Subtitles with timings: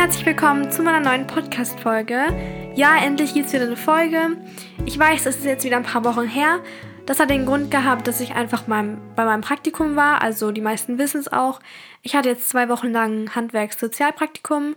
[0.00, 2.72] herzlich willkommen zu meiner neuen Podcast-Folge.
[2.74, 4.38] Ja, endlich gibt es wieder eine Folge.
[4.86, 6.60] Ich weiß, es ist jetzt wieder ein paar Wochen her.
[7.04, 10.22] Das hat den Grund gehabt, dass ich einfach mein, bei meinem Praktikum war.
[10.22, 11.60] Also die meisten wissen es auch.
[12.00, 14.74] Ich hatte jetzt zwei Wochen lang Handwerkssozialpraktikum,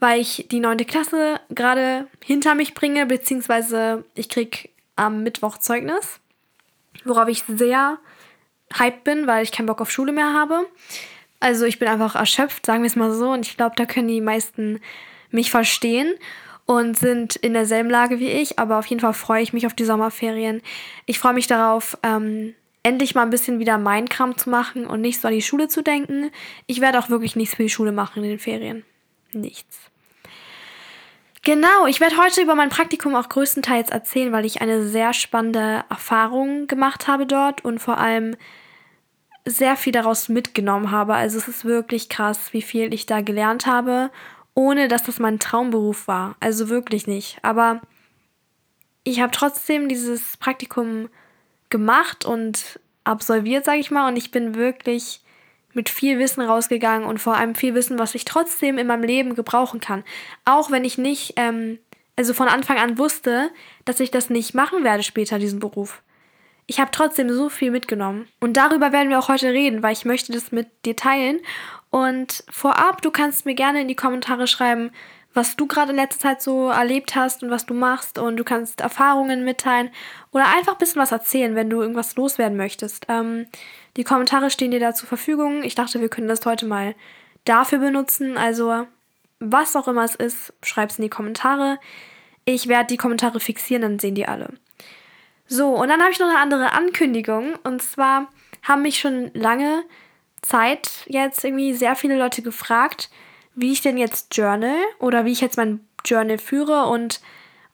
[0.00, 6.20] weil ich die neunte Klasse gerade hinter mich bringe, beziehungsweise ich kriege am Mittwoch Zeugnis,
[7.04, 7.98] worauf ich sehr
[8.72, 10.64] hyped bin, weil ich keinen Bock auf Schule mehr habe.
[11.44, 13.28] Also ich bin einfach erschöpft, sagen wir es mal so.
[13.28, 14.80] Und ich glaube, da können die meisten
[15.30, 16.14] mich verstehen
[16.64, 18.58] und sind in derselben Lage wie ich.
[18.58, 20.62] Aber auf jeden Fall freue ich mich auf die Sommerferien.
[21.04, 25.02] Ich freue mich darauf, ähm, endlich mal ein bisschen wieder meinen Kram zu machen und
[25.02, 26.30] nicht so an die Schule zu denken.
[26.66, 28.82] Ich werde auch wirklich nichts für die Schule machen in den Ferien.
[29.34, 29.90] Nichts.
[31.42, 35.84] Genau, ich werde heute über mein Praktikum auch größtenteils erzählen, weil ich eine sehr spannende
[35.90, 38.34] Erfahrung gemacht habe dort und vor allem
[39.44, 41.14] sehr viel daraus mitgenommen habe.
[41.14, 44.10] Also es ist wirklich krass, wie viel ich da gelernt habe,
[44.54, 46.36] ohne dass das mein Traumberuf war.
[46.40, 47.38] Also wirklich nicht.
[47.42, 47.82] Aber
[49.02, 51.08] ich habe trotzdem dieses Praktikum
[51.68, 54.08] gemacht und absolviert, sage ich mal.
[54.08, 55.20] Und ich bin wirklich
[55.74, 59.34] mit viel Wissen rausgegangen und vor allem viel Wissen, was ich trotzdem in meinem Leben
[59.34, 60.04] gebrauchen kann.
[60.44, 61.78] Auch wenn ich nicht, ähm,
[62.16, 63.50] also von Anfang an wusste,
[63.84, 66.00] dass ich das nicht machen werde später, diesen Beruf
[66.66, 68.28] ich habe trotzdem so viel mitgenommen.
[68.40, 71.40] Und darüber werden wir auch heute reden, weil ich möchte das mit dir teilen.
[71.90, 74.90] Und vorab, du kannst mir gerne in die Kommentare schreiben,
[75.34, 78.18] was du gerade in letzter Zeit so erlebt hast und was du machst.
[78.18, 79.90] Und du kannst Erfahrungen mitteilen
[80.30, 83.06] oder einfach ein bisschen was erzählen, wenn du irgendwas loswerden möchtest.
[83.08, 83.46] Ähm,
[83.96, 85.62] die Kommentare stehen dir da zur Verfügung.
[85.64, 86.94] Ich dachte, wir können das heute mal
[87.44, 88.38] dafür benutzen.
[88.38, 88.86] Also,
[89.38, 91.78] was auch immer es ist, schreib es in die Kommentare.
[92.46, 94.54] Ich werde die Kommentare fixieren, dann sehen die alle.
[95.46, 97.54] So, und dann habe ich noch eine andere Ankündigung.
[97.64, 98.28] Und zwar
[98.62, 99.84] haben mich schon lange
[100.42, 103.10] Zeit jetzt irgendwie sehr viele Leute gefragt,
[103.54, 107.20] wie ich denn jetzt journal oder wie ich jetzt mein Journal führe und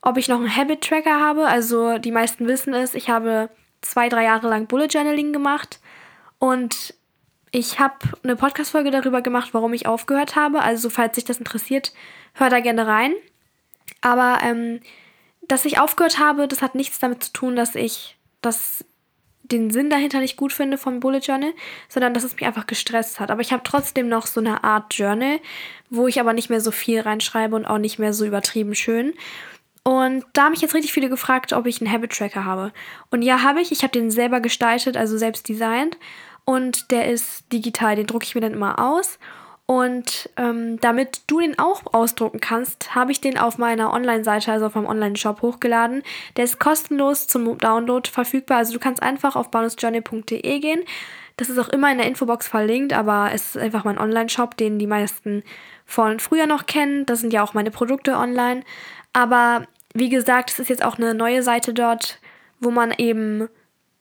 [0.01, 1.47] ob ich noch einen Habit Tracker habe.
[1.47, 3.49] Also die meisten wissen es, ich habe
[3.81, 5.79] zwei, drei Jahre lang Bullet Journaling gemacht
[6.39, 6.93] und
[7.51, 10.61] ich habe eine Podcast-Folge darüber gemacht, warum ich aufgehört habe.
[10.61, 11.93] Also falls sich das interessiert,
[12.33, 13.13] hör da gerne rein.
[13.99, 14.79] Aber ähm,
[15.41, 18.85] dass ich aufgehört habe, das hat nichts damit zu tun, dass ich das,
[19.43, 21.53] den Sinn dahinter nicht gut finde vom Bullet Journal,
[21.89, 23.31] sondern dass es mich einfach gestresst hat.
[23.31, 25.39] Aber ich habe trotzdem noch so eine Art Journal,
[25.89, 29.13] wo ich aber nicht mehr so viel reinschreibe und auch nicht mehr so übertrieben schön.
[29.83, 32.71] Und da haben mich jetzt richtig viele gefragt, ob ich einen Habit Tracker habe.
[33.09, 33.71] Und ja, habe ich.
[33.71, 35.97] Ich habe den selber gestaltet, also selbst designt.
[36.45, 39.17] Und der ist digital, den drucke ich mir dann immer aus.
[39.71, 44.65] Und ähm, damit du den auch ausdrucken kannst, habe ich den auf meiner Online-Seite, also
[44.65, 46.03] auf meinem Online-Shop hochgeladen.
[46.35, 48.57] Der ist kostenlos zum Download verfügbar.
[48.57, 50.81] Also du kannst einfach auf bonusjourney.de gehen.
[51.37, 54.77] Das ist auch immer in der Infobox verlinkt, aber es ist einfach mein Online-Shop, den
[54.77, 55.41] die meisten
[55.85, 57.05] von früher noch kennen.
[57.05, 58.63] Das sind ja auch meine Produkte online.
[59.13, 62.19] Aber wie gesagt, es ist jetzt auch eine neue Seite dort,
[62.59, 63.47] wo man eben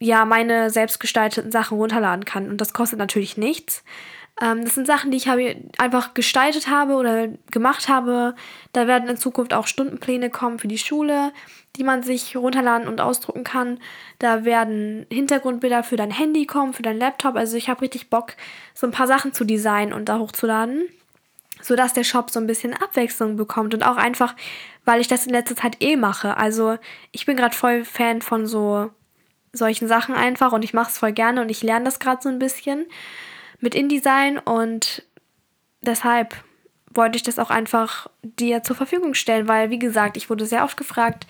[0.01, 2.51] ja meine selbstgestalteten Sachen runterladen kann.
[2.51, 3.85] Und das kostet natürlich nichts.
[4.41, 8.35] Ähm, das sind Sachen, die ich habe, einfach gestaltet habe oder gemacht habe.
[8.73, 11.33] Da werden in Zukunft auch Stundenpläne kommen für die Schule,
[11.77, 13.79] die man sich runterladen und ausdrucken kann.
[14.19, 17.37] Da werden Hintergrundbilder für dein Handy kommen, für dein Laptop.
[17.37, 18.35] Also ich habe richtig Bock,
[18.75, 20.89] so ein paar Sachen zu designen und da hochzuladen,
[21.61, 24.35] sodass der Shop so ein bisschen Abwechslung bekommt und auch einfach,
[24.85, 26.37] weil ich das in letzter Zeit eh mache.
[26.37, 26.79] Also
[27.13, 28.91] ich bin gerade voll Fan von so
[29.53, 32.29] solchen Sachen einfach und ich mache es voll gerne und ich lerne das gerade so
[32.29, 32.87] ein bisschen
[33.61, 35.05] mit InDesign und
[35.83, 36.35] deshalb
[36.93, 40.65] wollte ich das auch einfach dir zur Verfügung stellen, weil, wie gesagt, ich wurde sehr
[40.65, 41.27] oft gefragt,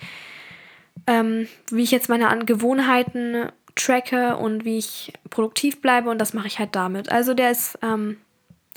[1.07, 6.47] ähm, wie ich jetzt meine Gewohnheiten tracke und wie ich produktiv bleibe und das mache
[6.47, 7.11] ich halt damit.
[7.11, 8.17] Also der ist ähm,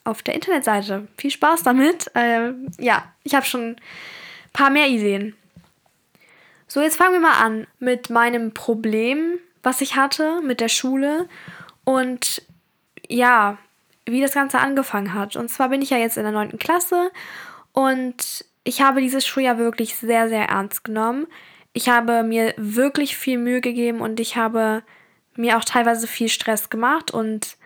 [0.04, 1.08] auf der Internetseite.
[1.16, 2.10] Viel Spaß damit.
[2.14, 3.76] Äh, ja, ich habe schon ein
[4.52, 5.34] paar mehr Ideen.
[6.68, 11.28] So, jetzt fangen wir mal an mit meinem Problem, was ich hatte mit der Schule.
[11.84, 12.42] Und
[13.08, 13.58] ja,
[14.06, 15.36] wie das Ganze angefangen hat.
[15.36, 16.58] Und zwar bin ich ja jetzt in der 9.
[16.58, 17.10] Klasse
[17.72, 21.26] und ich habe dieses Schuljahr wirklich sehr, sehr ernst genommen.
[21.72, 24.82] Ich habe mir wirklich viel Mühe gegeben und ich habe
[25.36, 27.56] mir auch teilweise viel Stress gemacht und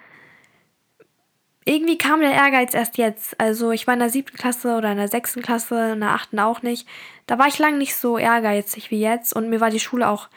[1.65, 3.39] irgendwie kam der Ehrgeiz erst jetzt.
[3.39, 6.39] Also ich war in der siebten Klasse oder in der sechsten Klasse, in der achten
[6.39, 6.89] auch nicht.
[7.27, 10.29] Da war ich lange nicht so ehrgeizig wie jetzt und mir war die Schule auch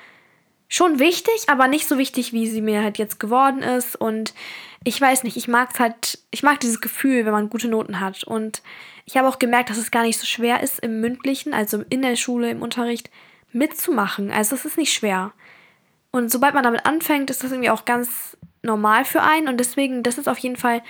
[0.72, 3.98] schon wichtig, aber nicht so wichtig, wie sie mir halt jetzt geworden ist.
[3.98, 4.34] Und
[4.86, 8.24] ich weiß nicht, ich mag halt, ich mag dieses Gefühl, wenn man gute Noten hat.
[8.24, 8.64] Und
[9.06, 12.02] ich habe auch gemerkt, dass es gar nicht so schwer ist, im mündlichen, also in
[12.02, 13.12] der Schule, im Unterricht,
[13.52, 14.32] mitzumachen.
[14.32, 15.34] Also es ist nicht schwer.
[16.10, 19.50] Und sobald man damit anfängt, ist das irgendwie auch ganz normal für einen.
[19.50, 20.82] Und deswegen, das ist auf jeden Fall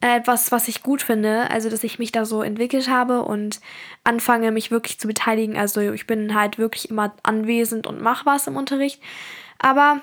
[0.00, 3.60] etwas, was ich gut finde, also dass ich mich da so entwickelt habe und
[4.04, 5.56] anfange, mich wirklich zu beteiligen.
[5.56, 9.00] Also ich bin halt wirklich immer anwesend und mache was im Unterricht.
[9.58, 10.02] Aber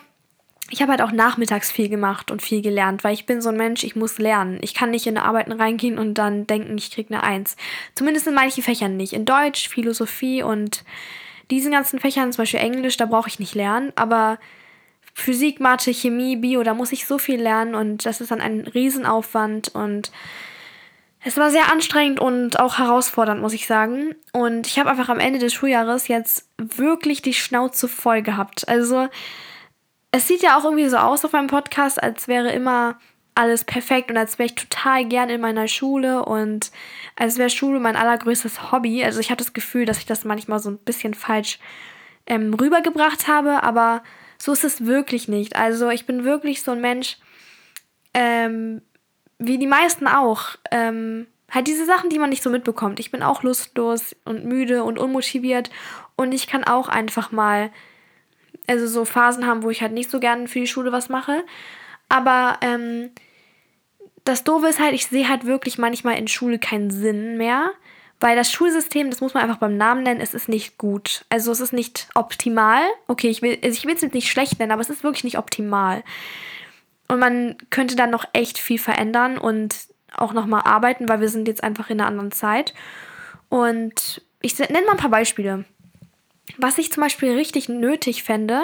[0.70, 3.58] ich habe halt auch nachmittags viel gemacht und viel gelernt, weil ich bin so ein
[3.58, 4.58] Mensch, ich muss lernen.
[4.62, 7.56] Ich kann nicht in Arbeiten reingehen und dann denken, ich kriege eine Eins.
[7.94, 9.14] Zumindest in manchen Fächern nicht.
[9.14, 10.84] In Deutsch, Philosophie und
[11.52, 13.92] diesen ganzen Fächern, zum Beispiel Englisch, da brauche ich nicht lernen.
[13.96, 14.40] Aber
[15.14, 18.62] Physik, Mathe, Chemie, Bio, da muss ich so viel lernen und das ist dann ein
[18.62, 20.12] Riesenaufwand und
[21.26, 24.14] es war sehr anstrengend und auch herausfordernd, muss ich sagen.
[24.34, 28.68] Und ich habe einfach am Ende des Schuljahres jetzt wirklich die Schnauze voll gehabt.
[28.68, 29.08] Also
[30.12, 33.00] es sieht ja auch irgendwie so aus auf meinem Podcast, als wäre immer
[33.36, 36.72] alles perfekt und als wäre ich total gern in meiner Schule und
[37.16, 39.04] als wäre Schule mein allergrößtes Hobby.
[39.04, 41.58] Also ich habe das Gefühl, dass ich das manchmal so ein bisschen falsch
[42.28, 44.04] ähm, rübergebracht habe, aber
[44.44, 45.56] so ist es wirklich nicht.
[45.56, 47.18] Also ich bin wirklich so ein Mensch,
[48.14, 48.82] ähm,
[49.40, 50.58] wie die meisten auch.
[50.70, 53.00] Ähm, halt diese Sachen, die man nicht so mitbekommt.
[53.00, 55.70] Ich bin auch lustlos und müde und unmotiviert
[56.18, 57.72] und ich kann auch einfach mal
[58.68, 61.46] also so Phasen haben, wo ich halt nicht so gerne für die Schule was mache.
[62.10, 63.12] Aber ähm,
[64.26, 67.72] das Doofe ist halt, ich sehe halt wirklich manchmal in Schule keinen Sinn mehr.
[68.24, 71.26] Weil das Schulsystem, das muss man einfach beim Namen nennen, es ist nicht gut.
[71.28, 72.82] Also es ist nicht optimal.
[73.06, 75.38] Okay, ich will also ich will es nicht schlecht nennen, aber es ist wirklich nicht
[75.38, 76.06] optimal.
[77.10, 79.76] Und man könnte dann noch echt viel verändern und
[80.16, 82.74] auch nochmal arbeiten, weil wir sind jetzt einfach in einer anderen Zeit.
[83.50, 85.66] Und ich nenne mal ein paar Beispiele.
[86.58, 88.62] Was ich zum Beispiel richtig nötig fände,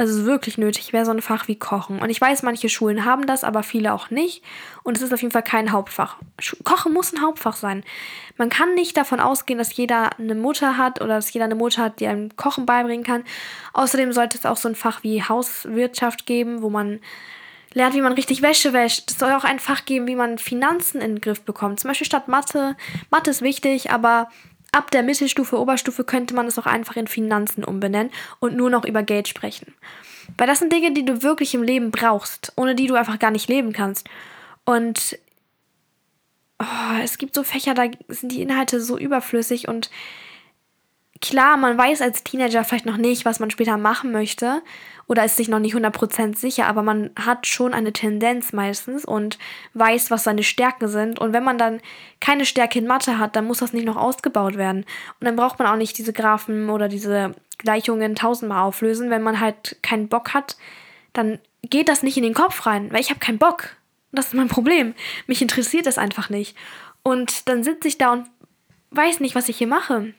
[0.00, 1.98] also wirklich nötig, wäre so ein Fach wie Kochen.
[2.00, 4.42] Und ich weiß, manche Schulen haben das, aber viele auch nicht.
[4.82, 6.16] Und es ist auf jeden Fall kein Hauptfach.
[6.64, 7.84] Kochen muss ein Hauptfach sein.
[8.38, 11.82] Man kann nicht davon ausgehen, dass jeder eine Mutter hat oder dass jeder eine Mutter
[11.82, 13.24] hat, die einem Kochen beibringen kann.
[13.74, 17.00] Außerdem sollte es auch so ein Fach wie Hauswirtschaft geben, wo man
[17.74, 19.10] lernt, wie man richtig Wäsche wäscht.
[19.10, 21.78] Es soll auch ein Fach geben, wie man Finanzen in den Griff bekommt.
[21.78, 22.74] Zum Beispiel statt Mathe.
[23.10, 24.30] Mathe ist wichtig, aber
[24.72, 28.84] Ab der Mittelstufe, Oberstufe könnte man es auch einfach in Finanzen umbenennen und nur noch
[28.84, 29.74] über Geld sprechen.
[30.38, 33.32] Weil das sind Dinge, die du wirklich im Leben brauchst, ohne die du einfach gar
[33.32, 34.08] nicht leben kannst.
[34.64, 35.18] Und
[36.60, 39.90] oh, es gibt so Fächer, da sind die Inhalte so überflüssig und
[41.20, 44.62] klar, man weiß als Teenager vielleicht noch nicht, was man später machen möchte
[45.10, 49.40] oder ist sich noch nicht 100% sicher, aber man hat schon eine Tendenz meistens und
[49.74, 51.18] weiß, was seine Stärken sind.
[51.18, 51.80] Und wenn man dann
[52.20, 54.84] keine Stärke in Mathe hat, dann muss das nicht noch ausgebaut werden.
[55.18, 59.10] Und dann braucht man auch nicht diese Graphen oder diese Gleichungen tausendmal auflösen.
[59.10, 60.56] Wenn man halt keinen Bock hat,
[61.12, 63.70] dann geht das nicht in den Kopf rein, weil ich habe keinen Bock.
[64.12, 64.94] Das ist mein Problem.
[65.26, 66.56] Mich interessiert das einfach nicht.
[67.02, 68.26] Und dann sitze ich da und
[68.92, 70.14] weiß nicht, was ich hier mache.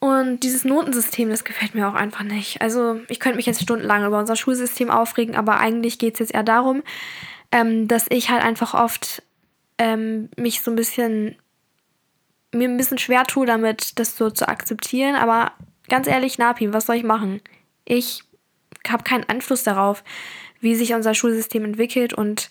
[0.00, 2.62] Und dieses Notensystem, das gefällt mir auch einfach nicht.
[2.62, 6.34] Also ich könnte mich jetzt stundenlang über unser Schulsystem aufregen, aber eigentlich geht es jetzt
[6.34, 6.82] eher darum,
[7.50, 9.22] ähm, dass ich halt einfach oft
[9.78, 11.36] ähm, mich so ein bisschen,
[12.52, 15.16] mir ein bisschen schwer tue damit, das so zu akzeptieren.
[15.16, 15.52] Aber
[15.88, 17.40] ganz ehrlich, Napi, was soll ich machen?
[17.84, 18.22] Ich
[18.86, 20.04] habe keinen Einfluss darauf,
[20.60, 22.50] wie sich unser Schulsystem entwickelt und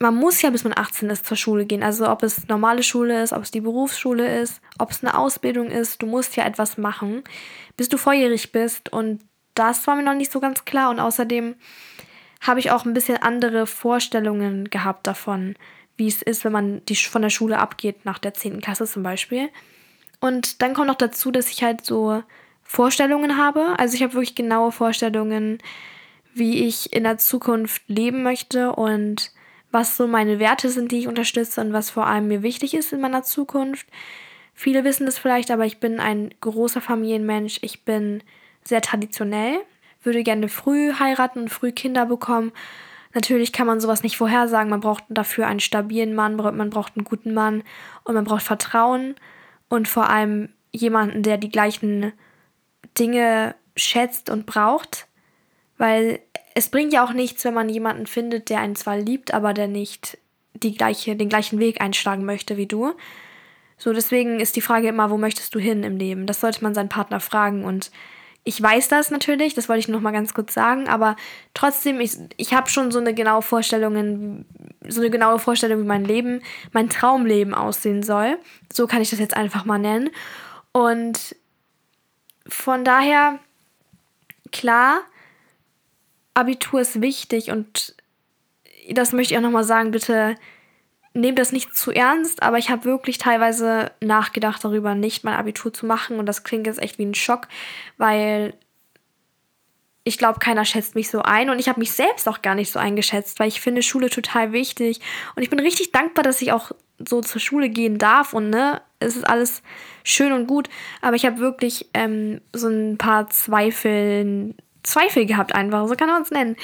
[0.00, 1.82] man muss ja bis man 18 ist zur Schule gehen.
[1.82, 5.70] Also ob es normale Schule ist, ob es die Berufsschule ist, ob es eine Ausbildung
[5.70, 7.24] ist, du musst ja etwas machen,
[7.76, 8.92] bis du volljährig bist.
[8.92, 9.22] Und
[9.54, 10.90] das war mir noch nicht so ganz klar.
[10.90, 11.56] Und außerdem
[12.40, 15.56] habe ich auch ein bisschen andere Vorstellungen gehabt davon,
[15.96, 18.60] wie es ist, wenn man die von der Schule abgeht, nach der 10.
[18.60, 19.48] Klasse zum Beispiel.
[20.20, 22.22] Und dann kommt noch dazu, dass ich halt so
[22.62, 23.74] Vorstellungen habe.
[23.78, 25.58] Also ich habe wirklich genaue Vorstellungen,
[26.34, 29.32] wie ich in der Zukunft leben möchte und
[29.70, 32.92] was so meine Werte sind, die ich unterstütze und was vor allem mir wichtig ist
[32.92, 33.86] in meiner Zukunft.
[34.54, 37.58] Viele wissen das vielleicht, aber ich bin ein großer Familienmensch.
[37.62, 38.22] Ich bin
[38.64, 39.58] sehr traditionell,
[40.02, 42.52] würde gerne früh heiraten und früh Kinder bekommen.
[43.14, 44.70] Natürlich kann man sowas nicht vorhersagen.
[44.70, 47.62] Man braucht dafür einen stabilen Mann, man braucht einen guten Mann
[48.04, 49.14] und man braucht Vertrauen
[49.68, 52.12] und vor allem jemanden, der die gleichen
[52.98, 55.06] Dinge schätzt und braucht.
[55.78, 56.20] Weil
[56.58, 59.68] es bringt ja auch nichts, wenn man jemanden findet, der einen zwar liebt, aber der
[59.68, 60.18] nicht
[60.54, 62.94] die gleiche, den gleichen Weg einschlagen möchte wie du.
[63.76, 66.26] So, deswegen ist die Frage immer, wo möchtest du hin im Leben?
[66.26, 67.92] Das sollte man seinen Partner fragen und
[68.42, 71.14] ich weiß das natürlich, das wollte ich noch mal ganz kurz sagen, aber
[71.54, 74.44] trotzdem, ich, ich habe schon so eine genaue Vorstellung,
[74.88, 78.36] so eine genaue Vorstellung, wie mein Leben, mein Traumleben aussehen soll.
[78.72, 80.10] So kann ich das jetzt einfach mal nennen.
[80.72, 81.36] Und
[82.48, 83.38] von daher,
[84.50, 85.02] klar,
[86.34, 87.96] Abitur ist wichtig und
[88.90, 90.36] das möchte ich auch nochmal sagen, bitte
[91.14, 95.72] nehmt das nicht zu ernst, aber ich habe wirklich teilweise nachgedacht darüber, nicht mein Abitur
[95.72, 97.48] zu machen und das klingt jetzt echt wie ein Schock,
[97.96, 98.54] weil
[100.04, 102.72] ich glaube, keiner schätzt mich so ein und ich habe mich selbst auch gar nicht
[102.72, 105.00] so eingeschätzt, weil ich finde Schule total wichtig
[105.36, 108.80] und ich bin richtig dankbar, dass ich auch so zur Schule gehen darf und ne,
[109.00, 109.62] es ist alles
[110.04, 110.68] schön und gut,
[111.02, 114.54] aber ich habe wirklich ähm, so ein paar Zweifel,
[114.88, 116.56] Zweifel gehabt einfach, so kann man es nennen.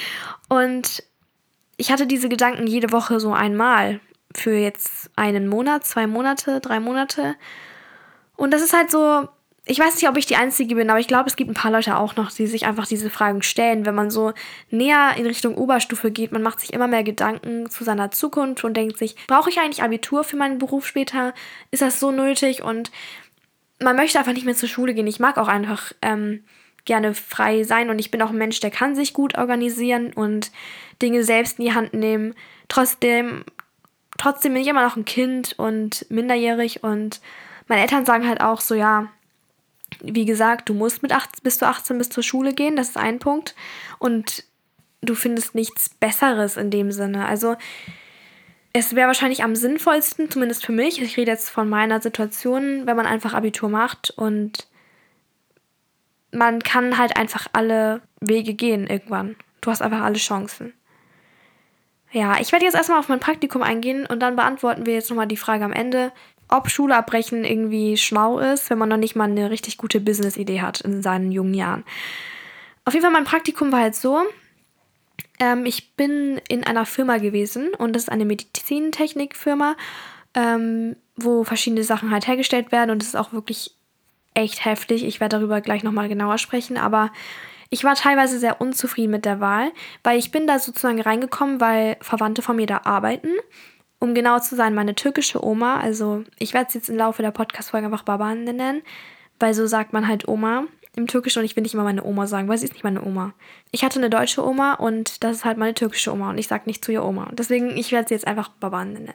[0.49, 1.03] Und
[1.77, 3.99] ich hatte diese Gedanken jede Woche so einmal
[4.33, 7.35] für jetzt einen Monat, zwei Monate, drei Monate.
[8.35, 9.27] Und das ist halt so,
[9.67, 11.71] ich weiß nicht, ob ich die Einzige bin, aber ich glaube, es gibt ein paar
[11.71, 14.33] Leute auch noch, die sich einfach diese Fragen stellen, wenn man so
[14.69, 16.31] näher in Richtung Oberstufe geht.
[16.31, 19.81] Man macht sich immer mehr Gedanken zu seiner Zukunft und denkt sich, brauche ich eigentlich
[19.81, 21.33] Abitur für meinen Beruf später?
[21.71, 22.63] Ist das so nötig?
[22.63, 22.91] Und
[23.81, 25.07] man möchte einfach nicht mehr zur Schule gehen.
[25.07, 26.43] Ich mag auch einfach ähm,
[26.85, 30.51] gerne frei sein und ich bin auch ein Mensch, der kann sich gut organisieren und
[31.01, 32.35] Dinge selbst in die Hand nehmen.
[32.67, 33.43] Trotzdem,
[34.17, 37.21] trotzdem bin ich immer noch ein Kind und minderjährig und
[37.67, 39.07] meine Eltern sagen halt auch so, ja,
[40.01, 42.97] wie gesagt, du musst mit 18, bis du 18 bis zur Schule gehen, das ist
[42.97, 43.55] ein Punkt.
[43.99, 44.43] Und
[45.01, 47.25] du findest nichts Besseres in dem Sinne.
[47.25, 47.55] Also
[48.73, 52.97] es wäre wahrscheinlich am sinnvollsten, zumindest für mich, ich rede jetzt von meiner Situation, wenn
[52.97, 54.67] man einfach Abitur macht und
[56.35, 59.35] man kann halt einfach alle Wege gehen irgendwann.
[59.61, 60.73] Du hast einfach alle Chancen.
[62.11, 65.27] Ja, ich werde jetzt erstmal auf mein Praktikum eingehen und dann beantworten wir jetzt nochmal
[65.27, 66.11] die Frage am Ende,
[66.47, 70.61] ob Schule abbrechen irgendwie schlau ist, wenn man noch nicht mal eine richtig gute Business-Idee
[70.61, 71.83] hat in seinen jungen Jahren.
[72.85, 74.21] Auf jeden Fall, mein Praktikum war halt so.
[75.39, 79.75] Ähm, ich bin in einer Firma gewesen und das ist eine Medizintechnikfirma,
[80.35, 83.75] ähm, wo verschiedene Sachen halt hergestellt werden und es ist auch wirklich
[84.35, 85.03] echt heftig.
[85.03, 87.11] Ich werde darüber gleich nochmal genauer sprechen, aber
[87.71, 89.71] ich war teilweise sehr unzufrieden mit der Wahl,
[90.03, 93.31] weil ich bin da sozusagen reingekommen, weil Verwandte von mir da arbeiten
[93.99, 97.31] um genau zu sein, meine türkische Oma, also ich werde es jetzt im Laufe der
[97.31, 98.81] Podcast-Folge einfach Baban nennen,
[99.39, 100.65] weil so sagt man halt Oma
[100.95, 103.03] im Türkischen und ich will nicht immer meine Oma sagen, weil sie ist nicht meine
[103.03, 103.33] Oma.
[103.71, 106.63] Ich hatte eine deutsche Oma und das ist halt meine türkische Oma und ich sage
[106.67, 107.29] nicht zu ihr Oma.
[107.33, 109.13] Deswegen, ich werde sie jetzt einfach Baban nennen.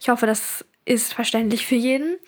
[0.00, 2.18] Ich hoffe, das ist verständlich für jeden.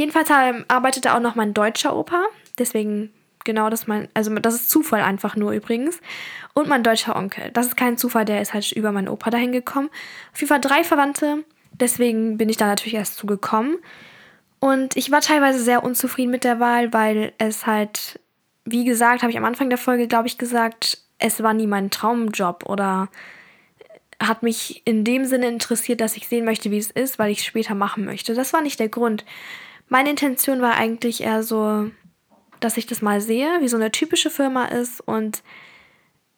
[0.00, 2.24] Jedenfalls arbeitete auch noch mein deutscher Opa,
[2.58, 3.12] deswegen
[3.44, 6.00] genau das mein, also das ist Zufall einfach nur übrigens.
[6.54, 7.50] Und mein deutscher Onkel.
[7.52, 9.90] Das ist kein Zufall, der ist halt über meinen Opa dahin gekommen.
[10.32, 11.44] Auf jeden Fall drei Verwandte.
[11.72, 13.76] Deswegen bin ich da natürlich erst zugekommen.
[14.58, 18.20] Und ich war teilweise sehr unzufrieden mit der Wahl, weil es halt,
[18.64, 21.90] wie gesagt, habe ich am Anfang der Folge, glaube ich, gesagt, es war nie mein
[21.90, 23.10] Traumjob oder
[24.18, 27.40] hat mich in dem Sinne interessiert, dass ich sehen möchte, wie es ist, weil ich
[27.40, 28.32] es später machen möchte.
[28.32, 29.26] Das war nicht der Grund.
[29.90, 31.90] Meine Intention war eigentlich eher so,
[32.60, 35.42] dass ich das mal sehe, wie so eine typische Firma ist und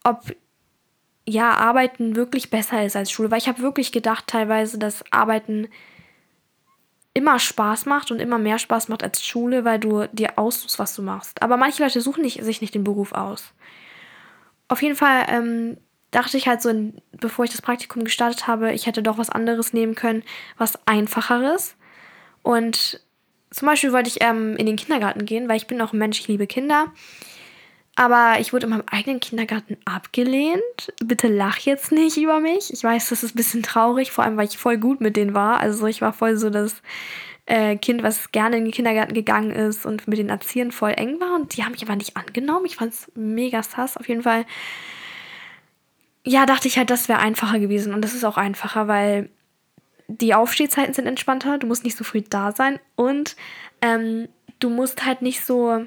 [0.04, 0.34] ob
[1.28, 5.68] ja Arbeiten wirklich besser ist als Schule, weil ich habe wirklich gedacht teilweise, dass Arbeiten
[7.12, 10.96] immer Spaß macht und immer mehr Spaß macht als Schule, weil du dir aussuchst, was
[10.96, 11.42] du machst.
[11.42, 13.52] Aber manche Leute suchen nicht, sich nicht den Beruf aus.
[14.68, 15.76] Auf jeden Fall ähm,
[16.10, 16.72] dachte ich halt so,
[17.12, 20.22] bevor ich das Praktikum gestartet habe, ich hätte doch was anderes nehmen können,
[20.56, 21.76] was einfacheres.
[22.42, 23.02] Und
[23.52, 26.20] zum Beispiel wollte ich ähm, in den Kindergarten gehen, weil ich bin auch ein Mensch,
[26.20, 26.92] ich liebe Kinder.
[27.94, 30.92] Aber ich wurde in meinem eigenen Kindergarten abgelehnt.
[31.04, 32.72] Bitte lach jetzt nicht über mich.
[32.72, 35.34] Ich weiß, das ist ein bisschen traurig, vor allem weil ich voll gut mit denen
[35.34, 35.60] war.
[35.60, 36.80] Also ich war voll so das
[37.44, 41.20] äh, Kind, was gerne in den Kindergarten gegangen ist und mit den Erziehern voll eng
[41.20, 41.34] war.
[41.34, 42.64] Und die haben mich aber nicht angenommen.
[42.64, 43.98] Ich fand es mega sass.
[43.98, 44.46] Auf jeden Fall,
[46.24, 47.92] ja, dachte ich halt, das wäre einfacher gewesen.
[47.92, 49.28] Und das ist auch einfacher, weil
[50.20, 53.36] die Aufstehzeiten sind entspannter, du musst nicht so früh da sein und
[53.80, 54.28] ähm,
[54.58, 55.86] du musst halt nicht so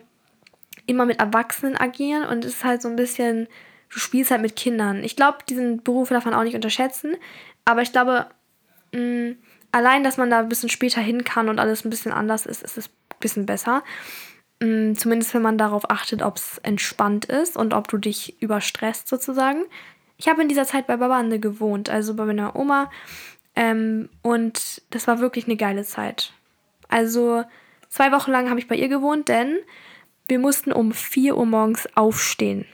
[0.87, 3.47] immer mit Erwachsenen agieren und es ist halt so ein bisschen,
[3.91, 5.03] du spielst halt mit Kindern.
[5.03, 7.15] Ich glaube, diesen Beruf darf man auch nicht unterschätzen,
[7.63, 8.27] aber ich glaube,
[8.91, 9.37] mh, mm,
[9.71, 12.63] allein, dass man da ein bisschen später hin kann und alles ein bisschen anders ist,
[12.63, 13.83] ist es ein bisschen besser.
[14.61, 18.41] Mh, mm, zumindest wenn man darauf achtet, ob es entspannt ist und ob du dich
[18.41, 19.63] überstresst sozusagen.
[20.17, 22.89] Ich habe in dieser Zeit bei Babande gewohnt, also bei meiner Oma
[23.55, 26.33] ähm, und das war wirklich eine geile Zeit.
[26.89, 27.43] Also
[27.89, 29.57] zwei Wochen lang habe ich bei ihr gewohnt, denn
[30.27, 32.65] wir mussten um 4 Uhr morgens aufstehen.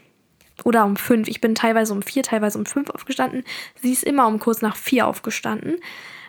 [0.64, 1.28] Oder um 5.
[1.28, 3.44] Ich bin teilweise um 4, teilweise um 5 aufgestanden.
[3.82, 5.78] Sie ist immer um kurz nach 4 aufgestanden.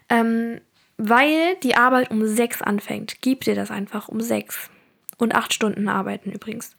[0.08, 0.60] Ähm,
[0.96, 3.20] weil die Arbeit um 6 anfängt.
[3.20, 4.70] Gib dir das einfach um 6.
[5.18, 6.76] Und 8 Stunden arbeiten übrigens.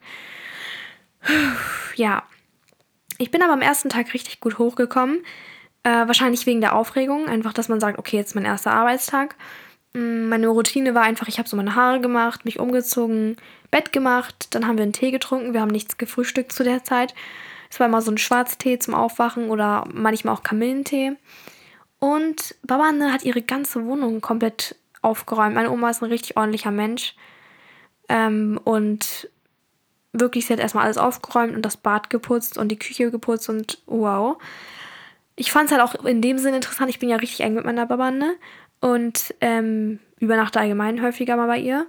[1.96, 2.24] Ja.
[3.18, 5.24] Ich bin aber am ersten Tag richtig gut hochgekommen.
[5.84, 9.36] Äh, wahrscheinlich wegen der Aufregung, einfach, dass man sagt, okay, jetzt mein erster Arbeitstag.
[9.94, 13.38] Mm, meine Routine war einfach, ich habe so meine Haare gemacht, mich umgezogen,
[13.70, 17.14] Bett gemacht, dann haben wir einen Tee getrunken, wir haben nichts gefrühstückt zu der Zeit.
[17.70, 21.14] Es war immer so ein Schwarztee zum Aufwachen oder manchmal auch Kamillentee.
[22.00, 25.56] Und Baba ne, hat ihre ganze Wohnung komplett aufgeräumt.
[25.56, 27.16] Meine Oma ist ein richtig ordentlicher Mensch.
[28.10, 29.30] Ähm, und
[30.12, 33.82] wirklich, sie hat erstmal alles aufgeräumt und das Bad geputzt und die Küche geputzt und
[33.86, 34.38] wow.
[35.36, 37.66] Ich fand es halt auch in dem Sinne interessant, ich bin ja richtig eng mit
[37.66, 38.36] meiner Babande
[38.80, 41.88] und ähm, übernachte allgemein häufiger mal bei ihr.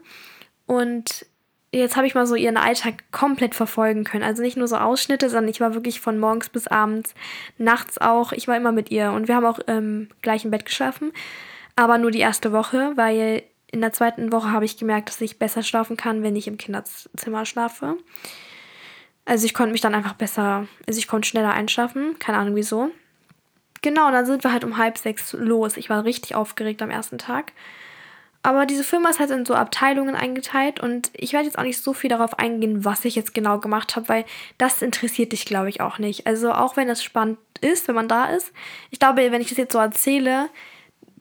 [0.66, 1.26] Und
[1.72, 4.24] jetzt habe ich mal so ihren Alltag komplett verfolgen können.
[4.24, 7.14] Also nicht nur so Ausschnitte, sondern ich war wirklich von morgens bis abends,
[7.58, 8.32] nachts auch.
[8.32, 11.12] Ich war immer mit ihr und wir haben auch ähm, gleich im Bett geschlafen.
[11.76, 15.38] Aber nur die erste Woche, weil in der zweiten Woche habe ich gemerkt, dass ich
[15.38, 17.96] besser schlafen kann, wenn ich im Kinderzimmer schlafe.
[19.24, 22.90] Also ich konnte mich dann einfach besser, also ich konnte schneller einschlafen, keine Ahnung wieso.
[23.84, 25.76] Genau, dann sind wir halt um halb sechs los.
[25.76, 27.52] Ich war richtig aufgeregt am ersten Tag.
[28.42, 31.82] Aber diese Firma ist halt in so Abteilungen eingeteilt und ich werde jetzt auch nicht
[31.82, 34.24] so viel darauf eingehen, was ich jetzt genau gemacht habe, weil
[34.56, 36.26] das interessiert dich, glaube ich, auch nicht.
[36.26, 38.54] Also auch wenn es spannend ist, wenn man da ist.
[38.90, 40.48] Ich glaube, wenn ich das jetzt so erzähle,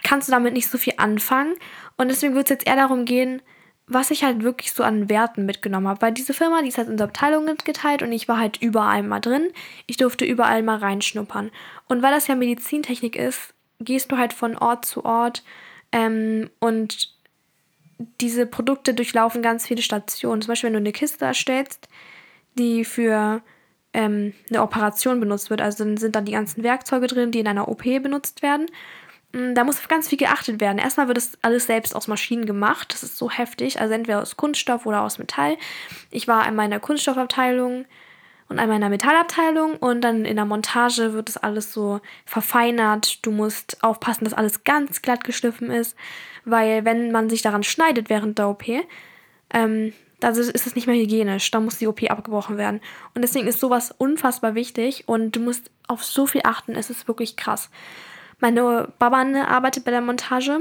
[0.01, 1.55] kannst du damit nicht so viel anfangen.
[1.97, 3.41] Und deswegen wird es jetzt eher darum gehen,
[3.87, 6.01] was ich halt wirklich so an Werten mitgenommen habe.
[6.01, 9.03] Weil diese Firma, die ist halt in so Abteilungen geteilt und ich war halt überall
[9.03, 9.49] mal drin.
[9.87, 11.51] Ich durfte überall mal reinschnuppern.
[11.87, 15.43] Und weil das ja Medizintechnik ist, gehst du halt von Ort zu Ort
[15.91, 17.13] ähm, und
[18.21, 20.41] diese Produkte durchlaufen ganz viele Stationen.
[20.41, 21.87] Zum Beispiel, wenn du eine Kiste erstellst,
[22.57, 23.41] die für
[23.93, 27.47] ähm, eine Operation benutzt wird, also dann sind da die ganzen Werkzeuge drin, die in
[27.47, 28.67] einer OP benutzt werden.
[29.33, 30.77] Mm, da muss auf ganz viel geachtet werden.
[30.77, 32.93] Erstmal wird das alles selbst aus Maschinen gemacht.
[32.93, 33.81] Das ist so heftig.
[33.81, 35.57] Also entweder aus Kunststoff oder aus Metall.
[36.09, 37.85] Ich war einmal in der Kunststoffabteilung
[38.49, 43.25] und einmal in der Metallabteilung und dann in der Montage wird das alles so verfeinert.
[43.25, 45.97] Du musst aufpassen, dass alles ganz glatt geschliffen ist
[46.45, 48.67] weil wenn man sich daran schneidet während der OP,
[49.53, 51.51] ähm, dann ist es nicht mehr hygienisch.
[51.51, 52.81] Da muss die OP abgebrochen werden.
[53.13, 56.75] Und deswegen ist sowas unfassbar wichtig und du musst auf so viel achten.
[56.75, 57.69] Es ist wirklich krass.
[58.43, 60.59] Meine Baba arbeitet bei der Montage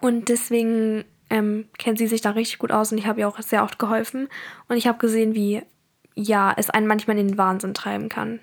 [0.00, 3.40] und deswegen ähm, kennt sie sich da richtig gut aus und ich habe ihr auch
[3.40, 4.28] sehr oft geholfen.
[4.68, 5.62] Und ich habe gesehen, wie
[6.14, 8.40] ja, es einen manchmal in den Wahnsinn treiben kann.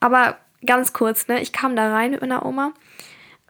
[0.00, 2.72] Aber ganz kurz, ne, ich kam da rein mit meiner Oma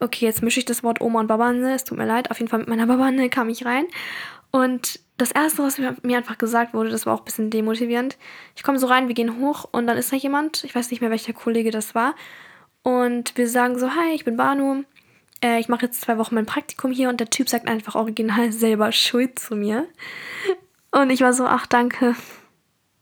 [0.00, 2.50] okay, jetzt mische ich das Wort Oma und Babane, es tut mir leid, auf jeden
[2.50, 3.86] Fall mit meiner Babane kam ich rein.
[4.50, 8.16] Und das Erste, was mir einfach gesagt wurde, das war auch ein bisschen demotivierend.
[8.54, 11.00] Ich komme so rein, wir gehen hoch und dann ist da jemand, ich weiß nicht
[11.00, 12.14] mehr, welcher Kollege das war.
[12.86, 14.84] Und wir sagen so, hi, ich bin Banu,
[15.42, 18.52] äh, ich mache jetzt zwei Wochen mein Praktikum hier und der Typ sagt einfach original
[18.52, 19.88] selber Schuld zu mir.
[20.92, 22.14] Und ich war so, ach danke,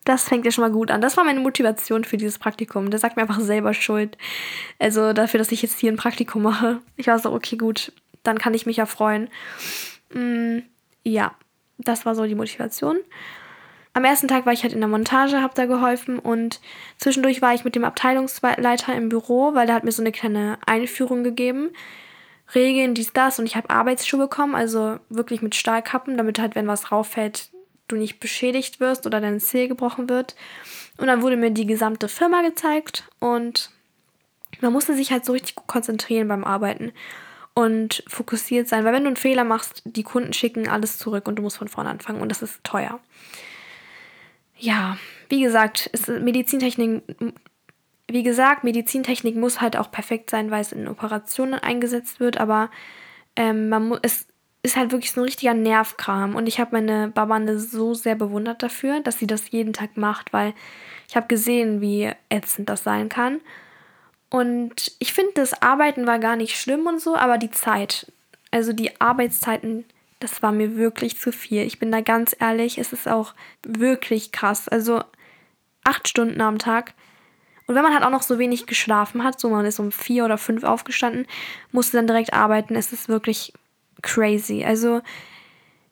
[0.07, 1.03] das fängt ja schon mal gut an.
[1.03, 2.89] Das war meine Motivation für dieses Praktikum.
[2.89, 4.17] Der sagt mir einfach selber Schuld.
[4.79, 6.81] Also dafür, dass ich jetzt hier ein Praktikum mache.
[6.97, 7.93] Ich war so, okay, gut,
[8.23, 9.29] dann kann ich mich ja freuen.
[10.15, 10.61] Mm,
[11.03, 11.35] ja,
[11.77, 12.97] das war so die Motivation.
[13.95, 16.61] Am ersten Tag war ich halt in der Montage, hab da geholfen und
[16.99, 20.59] zwischendurch war ich mit dem Abteilungsleiter im Büro, weil der hat mir so eine kleine
[20.67, 21.71] Einführung gegeben.
[22.57, 26.67] Regeln, dies, das und ich habe Arbeitsschuhe bekommen, also wirklich mit Stahlkappen, damit halt, wenn
[26.67, 27.51] was rauffällt,
[27.87, 30.35] du nicht beschädigt wirst oder dein Zeh gebrochen wird.
[30.97, 33.71] Und dann wurde mir die gesamte Firma gezeigt und
[34.61, 36.93] man musste sich halt so richtig konzentrieren beim Arbeiten
[37.55, 41.37] und fokussiert sein, weil wenn du einen Fehler machst, die Kunden schicken alles zurück und
[41.37, 42.99] du musst von vorne anfangen und das ist teuer.
[44.57, 44.97] Ja,
[45.29, 47.03] wie gesagt, ist Medizintechnik,
[48.09, 52.71] wie gesagt, Medizintechnik muss halt auch perfekt sein, weil es in Operationen eingesetzt wird, aber
[53.37, 54.27] ähm, man muss, es
[54.63, 56.35] ist halt wirklich so ein richtiger Nervkram.
[56.35, 60.33] Und ich habe meine Babande so sehr bewundert dafür, dass sie das jeden Tag macht,
[60.33, 60.55] weil
[61.09, 63.41] ich habe gesehen, wie ätzend das sein kann.
[64.31, 68.11] Und ich finde, das Arbeiten war gar nicht schlimm und so, aber die Zeit,
[68.51, 69.85] also die Arbeitszeiten,
[70.21, 71.63] das war mir wirklich zu viel.
[71.63, 74.69] Ich bin da ganz ehrlich, es ist auch wirklich krass.
[74.69, 75.03] Also
[75.85, 76.95] acht Stunden am Tag.
[77.67, 80.25] Und wenn man halt auch noch so wenig geschlafen hat, so man ist um vier
[80.25, 81.27] oder fünf aufgestanden,
[81.73, 83.53] musste dann direkt arbeiten, es ist wirklich
[84.03, 84.65] crazy.
[84.65, 85.01] Also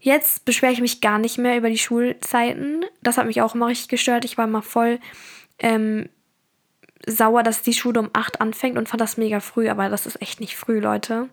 [0.00, 2.84] jetzt beschwere ich mich gar nicht mehr über die Schulzeiten.
[3.02, 4.24] Das hat mich auch immer richtig gestört.
[4.24, 4.98] Ich war immer voll
[5.58, 6.08] ähm,
[7.06, 10.20] sauer, dass die Schule um 8 anfängt und fand das mega früh, aber das ist
[10.20, 11.28] echt nicht früh, Leute.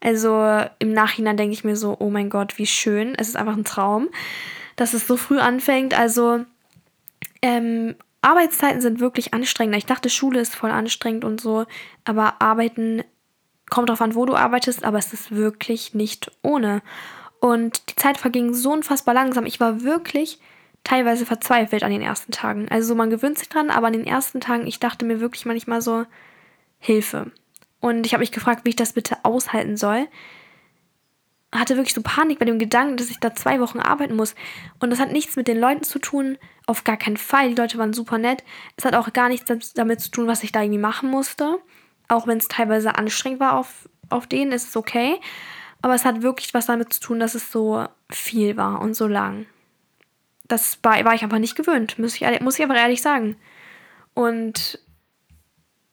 [0.00, 3.14] Also im Nachhinein denke ich mir so, oh mein Gott, wie schön.
[3.16, 4.08] Es ist einfach ein Traum,
[4.76, 5.98] dass es so früh anfängt.
[5.98, 6.44] Also
[7.42, 9.76] ähm, Arbeitszeiten sind wirklich anstrengend.
[9.76, 11.66] Ich dachte, Schule ist voll anstrengend und so,
[12.04, 13.02] aber Arbeiten
[13.70, 16.82] kommt drauf an, wo du arbeitest, aber es ist wirklich nicht ohne.
[17.40, 19.46] Und die Zeit verging so unfassbar langsam.
[19.46, 20.38] Ich war wirklich
[20.84, 22.68] teilweise verzweifelt an den ersten Tagen.
[22.68, 25.80] Also man gewöhnt sich dran, aber an den ersten Tagen, ich dachte mir wirklich manchmal
[25.80, 26.04] so,
[26.78, 27.30] Hilfe.
[27.80, 30.06] Und ich habe mich gefragt, wie ich das bitte aushalten soll.
[31.52, 34.34] Hatte wirklich so Panik bei dem Gedanken, dass ich da zwei Wochen arbeiten muss.
[34.78, 37.48] Und das hat nichts mit den Leuten zu tun, auf gar keinen Fall.
[37.48, 38.44] Die Leute waren super nett.
[38.76, 41.58] Es hat auch gar nichts damit zu tun, was ich da irgendwie machen musste.
[42.08, 45.20] Auch wenn es teilweise anstrengend war auf, auf denen, ist es okay.
[45.82, 49.06] Aber es hat wirklich was damit zu tun, dass es so viel war und so
[49.06, 49.46] lang.
[50.46, 53.36] das war, war ich einfach nicht gewöhnt, muss ich, muss ich aber ehrlich sagen.
[54.14, 54.78] Und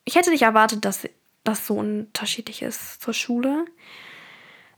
[0.03, 1.07] ich hätte nicht erwartet, dass
[1.47, 3.65] das so unterschiedlich ist zur Schule.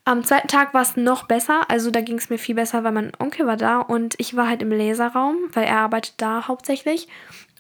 [0.05, 2.91] Am zweiten Tag war es noch besser, also da ging es mir viel besser, weil
[2.91, 7.07] mein Onkel war da und ich war halt im Laserraum, weil er arbeitet da hauptsächlich.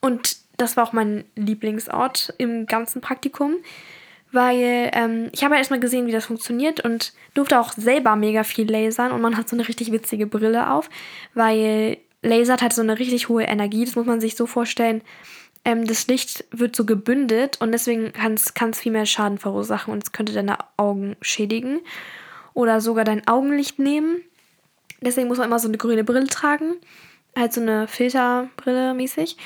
[0.01, 3.55] Und das war auch mein Lieblingsort im ganzen Praktikum,
[4.31, 8.43] weil ähm, ich habe ja erstmal gesehen, wie das funktioniert und durfte auch selber mega
[8.43, 10.89] viel lasern und man hat so eine richtig witzige Brille auf,
[11.33, 15.01] weil lasert hat so eine richtig hohe Energie, das muss man sich so vorstellen.
[15.65, 20.03] Ähm, das Licht wird so gebündelt und deswegen kann es viel mehr Schaden verursachen und
[20.03, 21.81] es könnte deine Augen schädigen
[22.53, 24.21] oder sogar dein Augenlicht nehmen.
[25.01, 26.75] Deswegen muss man immer so eine grüne Brille tragen,
[27.37, 29.37] halt so eine Filterbrille mäßig.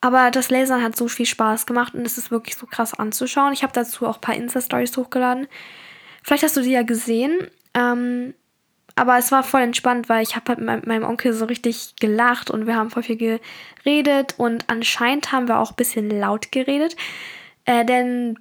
[0.00, 3.54] Aber das Lasern hat so viel Spaß gemacht und es ist wirklich so krass anzuschauen.
[3.54, 5.46] Ich habe dazu auch ein paar Insta-Stories hochgeladen.
[6.22, 7.48] Vielleicht hast du die ja gesehen.
[7.72, 8.34] Ähm,
[8.96, 12.50] aber es war voll entspannt, weil ich habe halt mit meinem Onkel so richtig gelacht
[12.50, 13.40] und wir haben voll viel
[13.84, 16.96] geredet und anscheinend haben wir auch ein bisschen laut geredet.
[17.64, 18.38] Äh, denn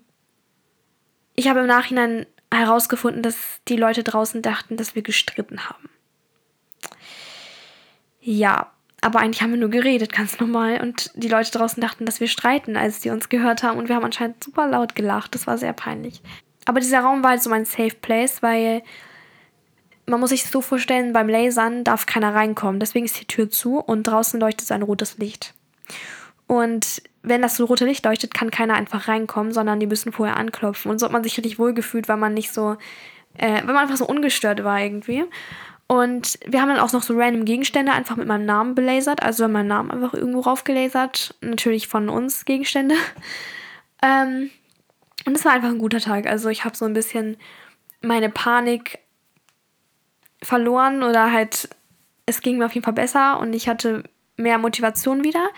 [1.35, 5.89] ich habe im Nachhinein herausgefunden, dass die Leute draußen dachten, dass wir gestritten haben.
[8.21, 10.79] Ja, aber eigentlich haben wir nur geredet, ganz normal.
[10.81, 13.77] Und die Leute draußen dachten, dass wir streiten, als sie uns gehört haben.
[13.77, 15.35] Und wir haben anscheinend super laut gelacht.
[15.35, 16.21] Das war sehr peinlich.
[16.65, 18.81] Aber dieser Raum war halt so mein Safe Place, weil
[20.05, 22.79] man muss sich so vorstellen, beim Lasern darf keiner reinkommen.
[22.79, 25.53] Deswegen ist die Tür zu und draußen leuchtet ein rotes Licht.
[26.47, 30.37] Und wenn das so rote Licht leuchtet, kann keiner einfach reinkommen, sondern die müssen vorher
[30.37, 30.91] anklopfen.
[30.91, 32.75] Und so hat man sich richtig wohlgefühlt, weil man nicht so,
[33.37, 35.23] äh, weil man einfach so ungestört war irgendwie.
[35.87, 39.23] Und wir haben dann auch noch so random Gegenstände einfach mit meinem Namen belasert.
[39.23, 41.35] Also meinen Namen einfach irgendwo raufgelasert.
[41.41, 42.95] Natürlich von uns Gegenstände.
[44.03, 44.49] ähm,
[45.25, 46.27] und es war einfach ein guter Tag.
[46.27, 47.37] Also ich habe so ein bisschen
[48.01, 48.99] meine Panik
[50.43, 51.69] verloren oder halt
[52.25, 54.03] es ging mir auf jeden Fall besser und ich hatte
[54.37, 55.49] mehr Motivation wieder.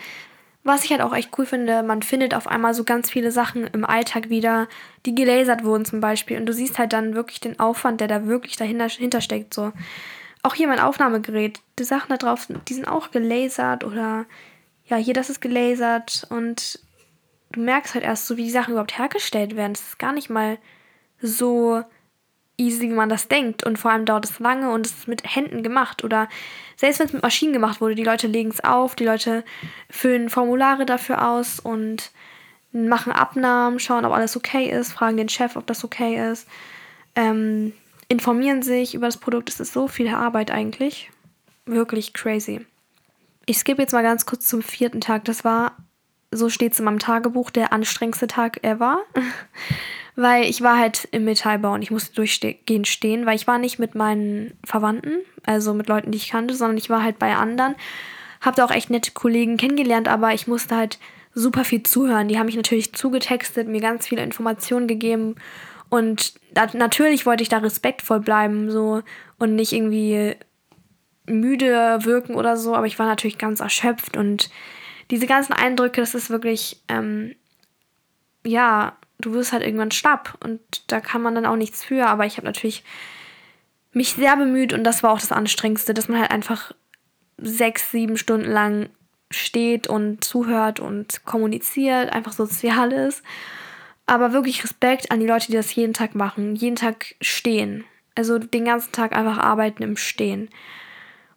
[0.64, 3.68] Was ich halt auch echt cool finde, man findet auf einmal so ganz viele Sachen
[3.68, 4.66] im Alltag wieder,
[5.06, 6.38] die gelasert wurden zum Beispiel.
[6.38, 9.54] Und du siehst halt dann wirklich den Aufwand, der da wirklich dahinter steckt.
[9.54, 9.72] So.
[10.42, 14.26] Auch hier mein Aufnahmegerät, die Sachen da drauf, die sind auch gelasert oder
[14.86, 16.80] ja, hier das ist gelasert und
[17.52, 19.74] du merkst halt erst so, wie die Sachen überhaupt hergestellt werden.
[19.74, 20.58] Das ist gar nicht mal
[21.20, 21.84] so
[22.58, 23.64] easy, wie man das denkt.
[23.64, 26.04] Und vor allem dauert es lange und es ist mit Händen gemacht.
[26.04, 26.28] Oder
[26.76, 29.44] selbst wenn es mit Maschinen gemacht wurde, die Leute legen es auf, die Leute
[29.90, 32.10] füllen Formulare dafür aus und
[32.72, 36.46] machen Abnahmen, schauen, ob alles okay ist, fragen den Chef, ob das okay ist.
[37.14, 37.72] Ähm,
[38.08, 39.48] informieren sich über das Produkt.
[39.48, 41.10] Es ist so viel Arbeit eigentlich.
[41.64, 42.64] Wirklich crazy.
[43.46, 45.24] Ich skippe jetzt mal ganz kurz zum vierten Tag.
[45.24, 45.76] Das war,
[46.30, 49.00] so steht es in meinem Tagebuch, der anstrengendste Tag ever.
[50.16, 53.78] weil ich war halt im Metallbau und ich musste durchgehend stehen, weil ich war nicht
[53.78, 57.76] mit meinen Verwandten, also mit Leuten, die ich kannte, sondern ich war halt bei anderen.
[58.40, 60.98] Hab da auch echt nette Kollegen kennengelernt, aber ich musste halt
[61.34, 62.28] super viel zuhören.
[62.28, 65.36] Die haben mich natürlich zugetextet, mir ganz viele Informationen gegeben
[65.90, 66.34] und
[66.72, 69.02] natürlich wollte ich da respektvoll bleiben, so
[69.38, 70.34] und nicht irgendwie
[71.26, 74.48] müde wirken oder so, aber ich war natürlich ganz erschöpft und
[75.10, 77.34] diese ganzen Eindrücke, das ist wirklich, ähm,
[78.44, 82.26] ja, du wirst halt irgendwann schlapp und da kann man dann auch nichts für, aber
[82.26, 82.84] ich habe natürlich
[83.92, 86.72] mich sehr bemüht und das war auch das Anstrengendste, dass man halt einfach
[87.38, 88.88] sechs, sieben Stunden lang
[89.30, 93.22] steht und zuhört und kommuniziert, einfach sozial ist.
[94.06, 97.84] Aber wirklich Respekt an die Leute, die das jeden Tag machen, jeden Tag stehen.
[98.14, 100.48] Also den ganzen Tag einfach arbeiten im Stehen.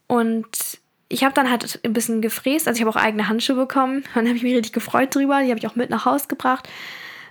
[0.07, 4.03] Und ich habe dann halt ein bisschen gefräst, also ich habe auch eigene Handschuhe bekommen.
[4.13, 5.41] Dann habe ich mich richtig gefreut drüber.
[5.41, 6.69] Die habe ich auch mit nach Hause gebracht.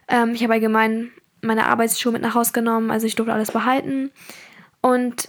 [0.08, 4.10] Ähm, ich habe allgemein meine Arbeitsschuhe mit nach Hause genommen, also ich durfte alles behalten.
[4.80, 5.28] Und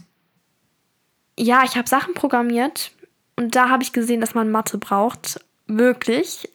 [1.38, 2.92] ja, ich habe Sachen programmiert
[3.36, 5.40] und da habe ich gesehen, dass man Mathe braucht.
[5.68, 6.50] Wirklich.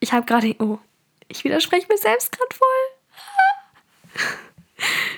[0.00, 0.54] Ich habe gerade.
[0.58, 0.78] Oh,
[1.28, 4.26] ich widerspreche mir selbst gerade voll.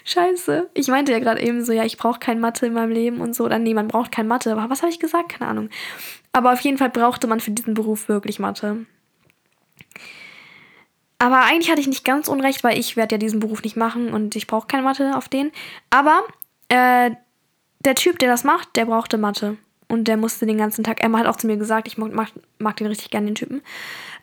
[0.04, 0.70] Scheiße.
[0.74, 3.34] Ich meinte ja gerade eben so, ja, ich brauche kein Mathe in meinem Leben und
[3.34, 3.44] so.
[3.44, 4.52] Oder nee, man braucht kein Mathe.
[4.52, 5.30] Aber was habe ich gesagt?
[5.30, 5.70] Keine Ahnung.
[6.32, 8.86] Aber auf jeden Fall brauchte man für diesen Beruf wirklich Mathe.
[11.18, 14.12] Aber eigentlich hatte ich nicht ganz unrecht, weil ich werde ja diesen Beruf nicht machen
[14.12, 15.50] und ich brauche keine Mathe auf den.
[15.90, 16.22] Aber
[16.68, 17.10] äh,
[17.80, 19.56] der Typ, der das macht, der brauchte Mathe.
[19.88, 22.12] Und der musste den ganzen Tag, Emma hat auch zu mir gesagt, ich mag,
[22.58, 23.62] mag, den richtig gerne, den Typen.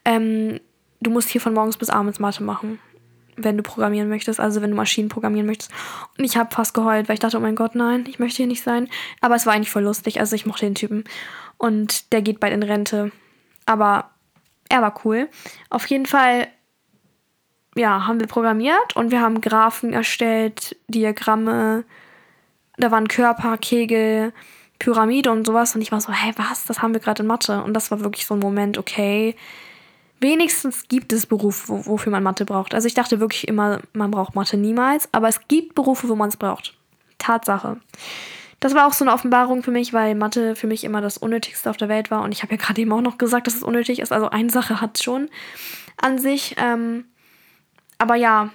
[0.06, 0.60] Ähm,
[1.02, 2.80] du musst hier von morgens bis abends Mathe machen,
[3.36, 5.72] wenn du programmieren möchtest, also wenn du Maschinen programmieren möchtest.
[6.18, 8.48] Und ich habe fast geheult, weil ich dachte, oh mein Gott, nein, ich möchte hier
[8.48, 8.88] nicht sein.
[9.22, 11.04] Aber es war eigentlich voll lustig, also ich mochte den Typen.
[11.58, 13.12] Und der geht bald in Rente.
[13.66, 14.12] Aber
[14.70, 15.30] er war cool.
[15.72, 16.48] Auf jeden Fall
[17.76, 21.84] ja, haben wir programmiert und wir haben Graphen erstellt, Diagramme,
[22.78, 24.34] da waren Körper, Kegel,
[24.80, 25.76] Pyramide und sowas.
[25.76, 26.66] Und ich war so, hey, was?
[26.66, 27.64] Das haben wir gerade in Mathe.
[27.64, 29.36] Und das war wirklich so ein Moment, okay.
[30.20, 32.74] Wenigstens gibt es Berufe, wo, wofür man Mathe braucht.
[32.74, 35.10] Also ich dachte wirklich immer, man braucht Mathe niemals.
[35.12, 36.74] Aber es gibt Berufe, wo man es braucht.
[37.18, 37.78] Tatsache.
[38.60, 41.70] Das war auch so eine Offenbarung für mich, weil Mathe für mich immer das Unnötigste
[41.70, 42.24] auf der Welt war.
[42.24, 44.12] Und ich habe ja gerade eben auch noch gesagt, dass es unnötig ist.
[44.12, 45.30] Also eine Sache hat schon
[45.98, 46.56] an sich.
[46.58, 47.06] Ähm,
[47.98, 48.50] aber ja,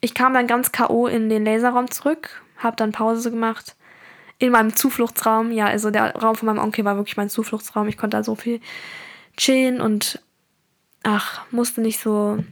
[0.00, 1.06] ich kam dann ganz K.O.
[1.06, 3.76] in den Laserraum zurück, habe dann Pause gemacht
[4.38, 5.52] in meinem Zufluchtsraum.
[5.52, 7.88] Ja, also der Raum von meinem Onkel war wirklich mein Zufluchtsraum.
[7.88, 8.60] Ich konnte da so viel
[9.36, 10.20] chillen und
[11.02, 12.42] ach, musste nicht so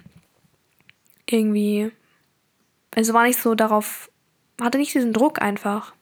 [1.27, 1.91] irgendwie,
[2.95, 4.11] also war nicht so darauf,
[4.61, 5.95] hatte nicht diesen Druck einfach.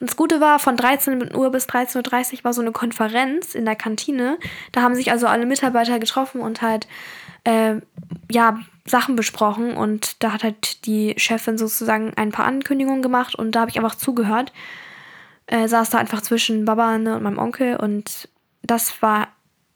[0.00, 3.66] Und das Gute war, von 13 Uhr bis 13.30 Uhr war so eine Konferenz in
[3.66, 4.38] der Kantine.
[4.72, 6.88] Da haben sich also alle Mitarbeiter getroffen und halt,
[7.44, 7.76] äh,
[8.30, 9.76] ja, Sachen besprochen.
[9.76, 13.76] Und da hat halt die Chefin sozusagen ein paar Ankündigungen gemacht und da habe ich
[13.76, 14.52] einfach zugehört
[15.50, 18.28] äh, saß da einfach zwischen Baba ne, und meinem Onkel und
[18.62, 19.28] das war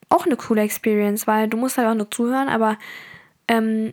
[0.08, 2.78] auch eine coole Experience, weil du musst halt auch nur zuhören, aber
[3.48, 3.92] ähm,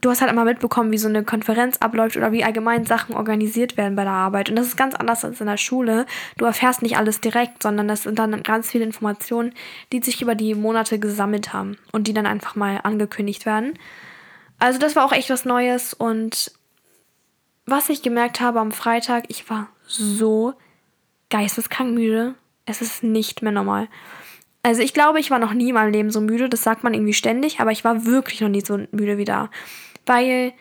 [0.00, 3.76] du hast halt einmal mitbekommen, wie so eine Konferenz abläuft oder wie allgemein Sachen organisiert
[3.76, 4.50] werden bei der Arbeit.
[4.50, 6.06] Und das ist ganz anders als in der Schule.
[6.36, 9.52] Du erfährst nicht alles direkt, sondern das sind dann ganz viele Informationen,
[9.92, 13.78] die sich über die Monate gesammelt haben und die dann einfach mal angekündigt werden.
[14.58, 16.52] Also das war auch echt was Neues und
[17.66, 20.54] was ich gemerkt habe am Freitag, ich war so
[21.30, 22.34] geisteskrank müde.
[22.64, 23.88] Es ist nicht mehr normal.
[24.62, 26.48] Also ich glaube, ich war noch nie in meinem Leben so müde.
[26.48, 29.48] Das sagt man irgendwie ständig, aber ich war wirklich noch nie so müde wie da.
[30.06, 30.54] Weil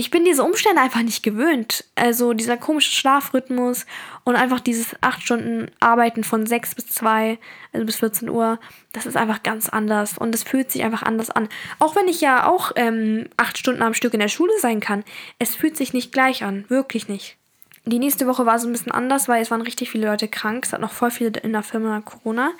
[0.00, 1.84] ich bin diese Umstände einfach nicht gewöhnt.
[1.94, 3.86] Also dieser komische Schlafrhythmus
[4.24, 7.38] und einfach dieses acht Stunden Arbeiten von 6 bis 2,
[7.72, 8.58] also bis 14 Uhr,
[8.92, 11.48] das ist einfach ganz anders und es fühlt sich einfach anders an.
[11.80, 15.04] Auch wenn ich ja auch ähm, acht Stunden am Stück in der Schule sein kann,
[15.38, 17.36] es fühlt sich nicht gleich an, wirklich nicht.
[17.84, 20.64] Die nächste Woche war so ein bisschen anders, weil es waren richtig viele Leute krank.
[20.64, 22.52] Es hat noch voll viele in der Firma Corona.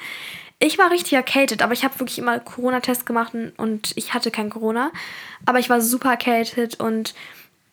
[0.61, 4.51] Ich war richtig erkältet, aber ich habe wirklich immer Corona-Test gemacht und ich hatte kein
[4.51, 4.93] Corona.
[5.47, 7.15] Aber ich war super erkältet und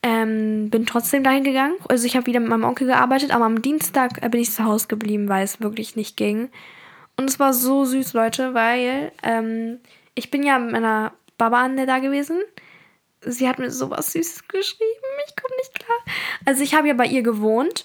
[0.03, 1.75] ähm, bin trotzdem dahin gegangen.
[1.89, 4.87] Also ich habe wieder mit meinem Onkel gearbeitet, aber am Dienstag bin ich zu Hause
[4.87, 6.49] geblieben, weil es wirklich nicht ging.
[7.17, 9.79] Und es war so süß, Leute, weil ähm,
[10.15, 12.39] ich bin ja mit meiner Baba an der da gewesen
[13.21, 14.83] sie hat mir sowas Süßes geschrieben.
[15.27, 15.97] Ich komme nicht klar.
[16.45, 17.83] Also ich habe ja bei ihr gewohnt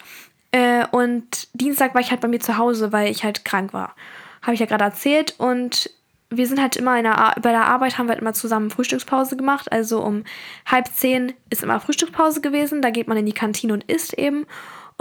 [0.53, 3.95] äh, und Dienstag war ich halt bei mir zu Hause, weil ich halt krank war.
[4.43, 5.91] Habe ich ja gerade erzählt und
[6.31, 9.71] wir sind halt immer der bei der Arbeit haben wir halt immer zusammen Frühstückspause gemacht.
[9.71, 10.25] Also um
[10.67, 12.83] halb zehn ist immer Frühstückspause gewesen.
[12.83, 14.47] Da geht man in die Kantine und isst eben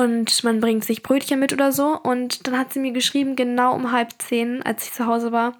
[0.01, 1.97] und man bringt sich Brötchen mit oder so.
[1.99, 5.53] Und dann hat sie mir geschrieben, genau um halb zehn, als ich zu Hause war,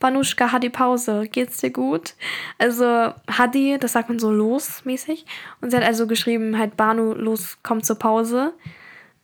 [0.00, 2.14] Banuschka, Hadi Pause, geht's dir gut?
[2.58, 5.24] Also Hadi, das sagt man so los mäßig.
[5.60, 8.52] Und sie hat also geschrieben, halt Banu, los, komm zur Pause.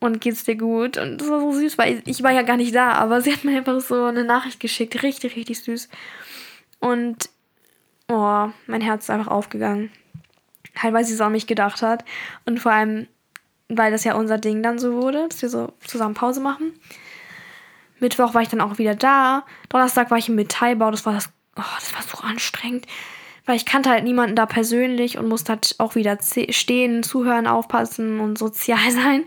[0.01, 0.97] Und geht's dir gut?
[0.97, 3.45] Und das war so süß, weil ich war ja gar nicht da, aber sie hat
[3.45, 5.03] mir einfach so eine Nachricht geschickt.
[5.03, 5.91] Richtig, richtig süß.
[6.81, 7.29] Und
[8.09, 9.91] oh, mein Herz ist einfach aufgegangen.
[10.77, 12.05] Halt, weil sie so an mich gedacht hat.
[12.47, 13.09] Und vor allem,
[13.69, 16.73] weil das ja unser Ding dann so wurde, dass wir so zusammen Pause machen.
[17.99, 19.45] Mittwoch war ich dann auch wieder da.
[19.69, 20.91] Donnerstag war ich im Metallbau.
[20.91, 22.87] Das war das, oh, das war so anstrengend.
[23.45, 28.19] Weil ich kannte halt niemanden da persönlich und musste halt auch wieder stehen, zuhören, aufpassen
[28.21, 29.25] und sozial sein.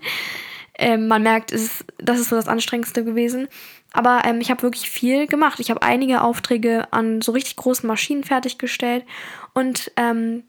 [0.83, 3.47] Ähm, man merkt, es, das ist so das Anstrengendste gewesen.
[3.93, 5.61] Aber ähm, ich habe wirklich viel gemacht.
[5.61, 9.05] Ich habe einige Aufträge an so richtig großen Maschinen fertiggestellt.
[9.53, 10.43] Und ähm,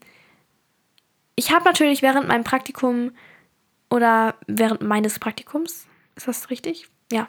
[1.37, 3.13] ich habe natürlich während meinem Praktikum
[3.91, 6.89] oder während meines Praktikums, ist das richtig?
[7.13, 7.29] Ja.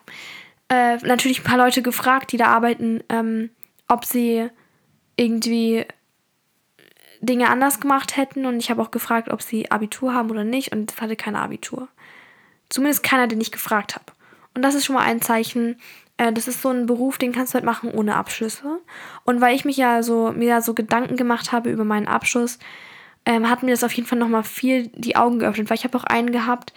[0.69, 3.51] Äh, natürlich ein paar Leute gefragt, die da arbeiten, ähm,
[3.87, 4.49] ob sie
[5.15, 5.85] irgendwie
[7.19, 8.47] Dinge anders gemacht hätten.
[8.47, 10.71] Und ich habe auch gefragt, ob sie Abitur haben oder nicht.
[10.71, 11.87] Und es hatte keine Abitur.
[12.75, 14.03] Zumindest keiner, den ich gefragt habe.
[14.53, 15.77] Und das ist schon mal ein Zeichen.
[16.17, 18.81] Äh, das ist so ein Beruf, den kannst du halt machen ohne Abschlüsse.
[19.23, 22.59] Und weil ich mich ja so, mir ja so Gedanken gemacht habe über meinen Abschluss,
[23.25, 25.97] ähm, hat mir das auf jeden Fall nochmal viel die Augen geöffnet, weil ich habe
[25.97, 26.73] auch einen gehabt,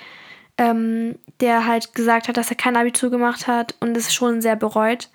[0.57, 4.55] ähm, der halt gesagt hat, dass er kein Abitur gemacht hat und es schon sehr
[4.55, 5.11] bereut,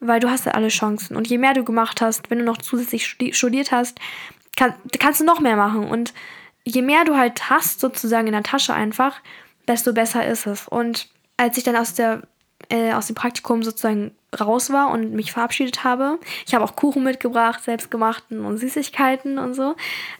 [0.00, 1.14] weil du hast ja alle Chancen.
[1.14, 4.00] Und je mehr du gemacht hast, wenn du noch zusätzlich studiert hast,
[4.56, 5.84] kann, kannst du noch mehr machen.
[5.84, 6.14] Und
[6.64, 9.20] je mehr du halt hast, sozusagen in der Tasche einfach,
[9.68, 10.68] desto besser ist es.
[10.68, 12.22] Und als ich dann aus der
[12.68, 16.18] äh, aus dem Praktikum sozusagen raus war und mich verabschiedet habe.
[16.46, 19.74] Ich habe auch Kuchen mitgebracht, selbstgemachten und Süßigkeiten und so.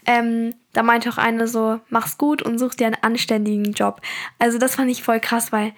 [0.07, 4.01] Ähm, da meinte auch eine so, mach's gut und such dir einen anständigen Job.
[4.39, 5.73] Also das fand ich voll krass, weil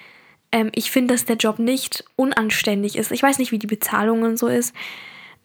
[0.51, 3.13] ähm, ich finde, dass der Job nicht unanständig ist.
[3.13, 4.75] Ich weiß nicht, wie die Bezahlung und so ist.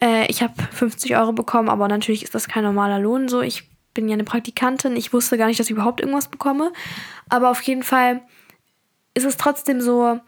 [0.02, 3.28] Äh, ich habe 50 Euro bekommen, aber natürlich ist das kein normaler Lohn.
[3.28, 4.96] So, ich bin ja eine Praktikantin.
[4.96, 6.72] Ich wusste gar nicht, dass ich überhaupt irgendwas bekomme.
[7.28, 8.22] Aber auf jeden Fall
[9.14, 10.20] ist es trotzdem so,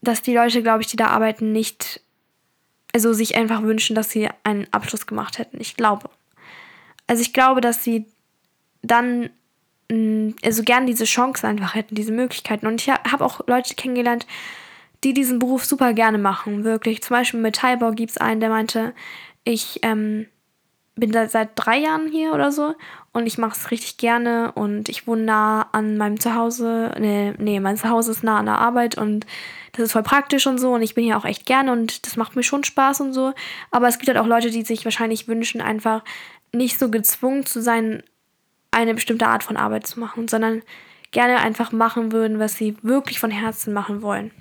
[0.00, 2.00] dass die Leute, glaube ich, die da arbeiten, nicht,
[2.92, 5.60] also sich einfach wünschen, dass sie einen Abschluss gemacht hätten.
[5.60, 6.10] Ich glaube.
[7.06, 8.06] Also ich glaube, dass sie
[8.82, 9.30] dann
[9.90, 12.66] mm, also gern diese Chance einfach hätten, diese Möglichkeiten.
[12.66, 14.26] Und ich habe auch Leute kennengelernt,
[15.02, 17.02] die diesen Beruf super gerne machen, wirklich.
[17.02, 18.94] Zum Beispiel mit Metallbau gibt es einen, der meinte,
[19.44, 20.26] ich ähm,
[20.96, 22.74] bin da seit drei Jahren hier oder so
[23.12, 26.92] und ich mache es richtig gerne und ich wohne nah an meinem Zuhause.
[26.98, 29.26] Nee, nee, mein Zuhause ist nah an der Arbeit und
[29.72, 32.16] das ist voll praktisch und so und ich bin hier auch echt gerne und das
[32.16, 33.32] macht mir schon Spaß und so.
[33.72, 36.02] Aber es gibt halt auch Leute, die sich wahrscheinlich wünschen, einfach
[36.52, 38.02] nicht so gezwungen zu sein,
[38.70, 40.62] eine bestimmte Art von Arbeit zu machen, sondern
[41.10, 44.32] gerne einfach machen würden, was sie wirklich von Herzen machen wollen.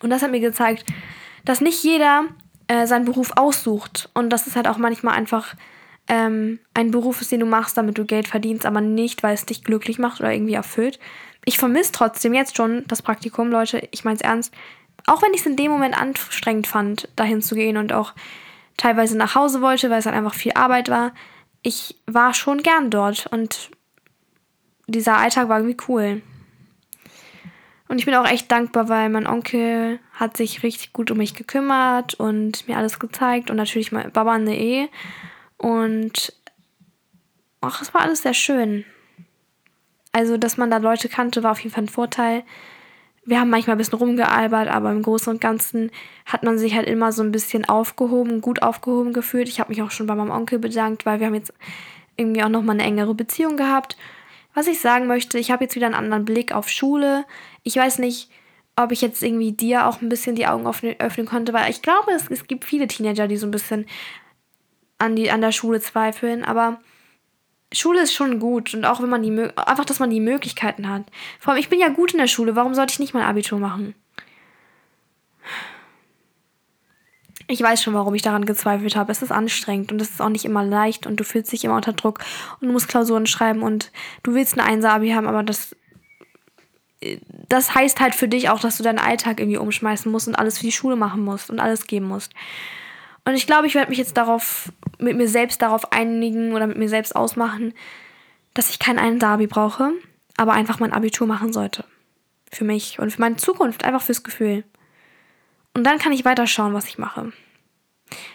[0.00, 0.84] Und das hat mir gezeigt,
[1.44, 2.24] dass nicht jeder
[2.68, 5.54] äh, seinen Beruf aussucht und dass es halt auch manchmal einfach
[6.08, 9.46] ähm, ein Beruf ist, den du machst, damit du Geld verdienst, aber nicht, weil es
[9.46, 10.98] dich glücklich macht oder irgendwie erfüllt.
[11.44, 13.86] Ich vermisse trotzdem jetzt schon das Praktikum, Leute.
[13.90, 14.54] Ich meine es ernst.
[15.06, 18.14] Auch wenn ich es in dem Moment anstrengend fand, dahin zu gehen und auch
[18.76, 21.12] teilweise nach Hause wollte, weil es halt einfach viel Arbeit war.
[21.62, 23.70] Ich war schon gern dort und
[24.86, 26.22] dieser Alltag war irgendwie cool.
[27.88, 31.34] Und ich bin auch echt dankbar, weil mein Onkel hat sich richtig gut um mich
[31.34, 34.88] gekümmert und mir alles gezeigt und natürlich mein Baba in der Ehe.
[35.56, 36.32] Und
[37.60, 38.84] ach, es war alles sehr schön.
[40.12, 42.44] Also, dass man da Leute kannte, war auf jeden Fall ein Vorteil.
[43.26, 45.90] Wir haben manchmal ein bisschen rumgealbert, aber im Großen und Ganzen
[46.26, 49.48] hat man sich halt immer so ein bisschen aufgehoben, gut aufgehoben gefühlt.
[49.48, 51.52] Ich habe mich auch schon bei meinem Onkel bedankt, weil wir haben jetzt
[52.16, 53.96] irgendwie auch nochmal eine engere Beziehung gehabt.
[54.52, 57.24] Was ich sagen möchte, ich habe jetzt wieder einen anderen Blick auf Schule.
[57.62, 58.30] Ich weiß nicht,
[58.76, 61.82] ob ich jetzt irgendwie dir auch ein bisschen die Augen öffnen, öffnen konnte, weil ich
[61.82, 63.86] glaube, es, es gibt viele Teenager, die so ein bisschen
[64.98, 66.80] an, die, an der Schule zweifeln, aber
[67.72, 71.04] Schule ist schon gut und auch wenn man die einfach, dass man die Möglichkeiten hat.
[71.40, 73.58] Vor allem, ich bin ja gut in der Schule, warum sollte ich nicht mein Abitur
[73.58, 73.94] machen?
[77.46, 79.12] Ich weiß schon, warum ich daran gezweifelt habe.
[79.12, 81.76] Es ist anstrengend und es ist auch nicht immer leicht und du fühlst dich immer
[81.76, 82.20] unter Druck
[82.60, 85.76] und du musst Klausuren schreiben und du willst ein Einser-Abi haben, aber das,
[87.48, 90.58] das heißt halt für dich auch, dass du deinen Alltag irgendwie umschmeißen musst und alles
[90.58, 92.32] für die Schule machen musst und alles geben musst.
[93.24, 96.76] Und ich glaube, ich werde mich jetzt darauf, mit mir selbst darauf einigen oder mit
[96.76, 97.72] mir selbst ausmachen,
[98.52, 99.92] dass ich kein Einser-Abi brauche,
[100.36, 101.84] aber einfach mein Abitur machen sollte.
[102.52, 104.64] Für mich und für meine Zukunft, einfach fürs Gefühl.
[105.74, 107.32] Und dann kann ich weiterschauen, was ich mache.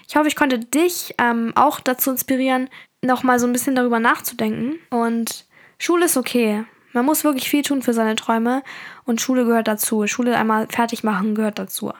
[0.07, 2.69] Ich hoffe, ich konnte dich ähm, auch dazu inspirieren,
[3.01, 4.79] nochmal so ein bisschen darüber nachzudenken.
[4.89, 5.45] Und
[5.77, 6.65] Schule ist okay.
[6.91, 8.63] Man muss wirklich viel tun für seine Träume
[9.05, 10.05] und Schule gehört dazu.
[10.07, 11.93] Schule einmal fertig machen gehört dazu.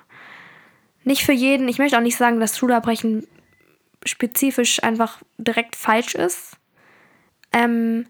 [1.04, 1.68] Nicht für jeden.
[1.68, 3.28] Ich möchte auch nicht sagen, dass Schulabbrechen
[4.06, 6.58] spezifisch einfach direkt falsch ist.
[7.52, 8.06] Ähm,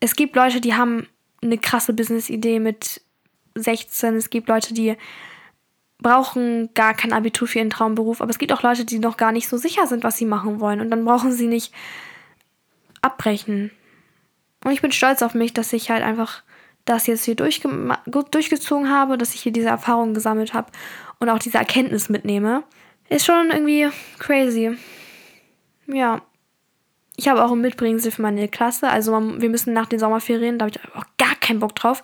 [0.00, 1.06] es gibt Leute, die haben
[1.42, 3.02] eine krasse Business-Idee mit
[3.54, 4.16] 16.
[4.16, 4.96] Es gibt Leute, die
[5.98, 9.32] brauchen gar kein Abitur für ihren Traumberuf, aber es gibt auch Leute, die noch gar
[9.32, 11.74] nicht so sicher sind, was sie machen wollen und dann brauchen sie nicht
[13.02, 13.70] abbrechen.
[14.64, 16.42] Und ich bin stolz auf mich, dass ich halt einfach
[16.86, 17.68] das jetzt hier durchge
[18.06, 20.72] durchgezogen habe, dass ich hier diese Erfahrung gesammelt habe
[21.20, 22.64] und auch diese Erkenntnis mitnehme.
[23.08, 24.76] Ist schon irgendwie crazy.
[25.86, 26.22] Ja.
[27.16, 28.88] Ich habe auch ein Mitbringsel für meine Klasse.
[28.88, 32.02] Also wir müssen nach den Sommerferien, da habe ich auch gar keinen Bock drauf,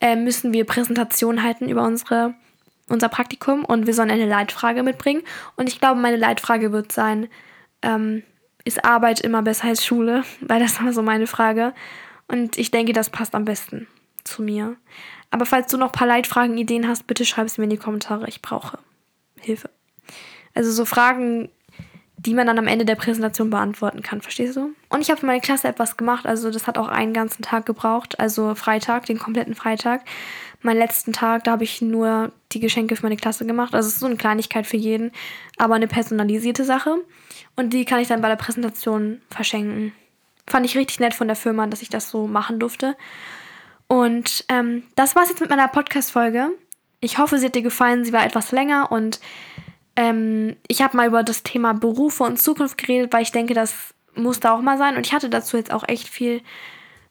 [0.00, 2.34] äh, müssen wir Präsentationen halten über unsere
[2.88, 5.22] unser Praktikum und wir sollen eine Leitfrage mitbringen.
[5.56, 7.28] Und ich glaube, meine Leitfrage wird sein,
[7.82, 8.22] ähm,
[8.64, 10.24] ist Arbeit immer besser als Schule?
[10.40, 11.74] Weil das war so meine Frage.
[12.28, 13.86] Und ich denke, das passt am besten
[14.24, 14.76] zu mir.
[15.30, 17.76] Aber falls du noch ein paar Leitfragen, Ideen hast, bitte schreib es mir in die
[17.76, 18.28] Kommentare.
[18.28, 18.78] Ich brauche
[19.40, 19.70] Hilfe.
[20.54, 21.50] Also so Fragen,
[22.16, 24.70] die man dann am Ende der Präsentation beantworten kann, verstehst du?
[24.88, 27.66] Und ich habe für meine Klasse etwas gemacht, also das hat auch einen ganzen Tag
[27.66, 30.02] gebraucht, also Freitag, den kompletten Freitag
[30.66, 33.74] meinen letzten Tag, da habe ich nur die Geschenke für meine Klasse gemacht.
[33.74, 35.12] Also es ist so eine Kleinigkeit für jeden,
[35.56, 36.96] aber eine personalisierte Sache.
[37.54, 39.92] Und die kann ich dann bei der Präsentation verschenken.
[40.46, 42.96] Fand ich richtig nett von der Firma, dass ich das so machen durfte.
[43.88, 46.50] Und ähm, das war's jetzt mit meiner Podcast-Folge.
[47.00, 48.04] Ich hoffe, sie hat dir gefallen.
[48.04, 49.20] Sie war etwas länger und
[49.94, 53.94] ähm, ich habe mal über das Thema Berufe und Zukunft geredet, weil ich denke, das
[54.14, 54.96] muss da auch mal sein.
[54.96, 56.42] Und ich hatte dazu jetzt auch echt viel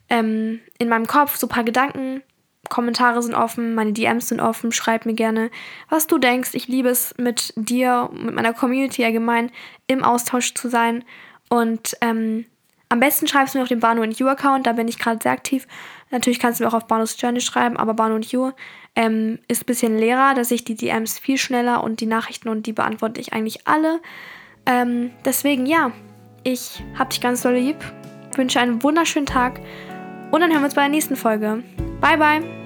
[0.10, 2.22] ähm, in meinem Kopf, so ein paar Gedanken
[2.70, 4.72] Kommentare sind offen, meine DMs sind offen.
[4.72, 5.52] Schreib mir gerne,
[5.90, 6.52] was du denkst.
[6.54, 9.52] Ich liebe es, mit dir, mit meiner Community allgemein
[9.88, 11.04] im Austausch zu sein.
[11.50, 12.46] Und ähm,
[12.90, 15.32] am besten schreibst du mir auf den Banu You Account, da bin ich gerade sehr
[15.32, 15.68] aktiv.
[16.12, 18.52] Natürlich kannst du mir auch auf Banu's Journey schreiben, aber Banu You
[18.96, 22.66] ähm, ist ein bisschen leerer, dass ich die DMs viel schneller und die Nachrichten und
[22.68, 24.00] die beantworte ich eigentlich alle.
[24.66, 25.92] Ähm, deswegen ja,
[26.44, 27.78] ich hab dich ganz doll lieb,
[28.36, 29.60] wünsche einen wunderschönen Tag
[30.32, 31.64] und dann hören wir uns bei der nächsten Folge.
[32.02, 32.65] Bye, bye.